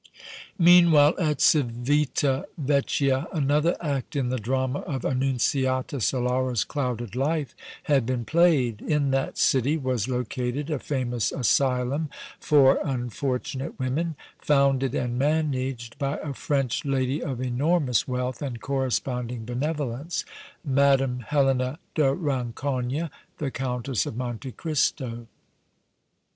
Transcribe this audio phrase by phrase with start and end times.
[0.57, 8.07] Meanwhile at Civita Vecchia another act in the drama of Annunziata Solara's clouded life had
[8.07, 8.81] been played.
[8.81, 12.09] In that city was located a famous asylum
[12.39, 19.45] for unfortunate women, founded and managed by a French lady of enormous wealth and corresponding
[19.45, 20.25] benevolence,
[20.65, 25.27] Madame Helena de Rancogne, the Countess of Monte Cristo.